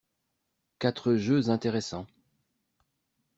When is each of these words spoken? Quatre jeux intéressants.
Quatre 0.79 1.13
jeux 1.15 1.49
intéressants. 1.51 2.07